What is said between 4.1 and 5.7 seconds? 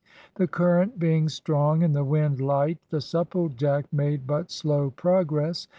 but slow progress.